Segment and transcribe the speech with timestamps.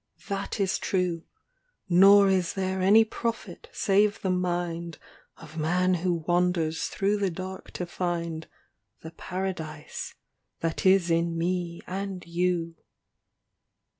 [0.19, 1.23] ŌĆØ ŌĆö that is true,
[1.87, 4.97] Nor is there any prophet save the mind
[5.37, 8.47] Of man who wanders through the dark to find
[9.01, 10.15] The Paradise
[10.61, 12.77] that is in me and you.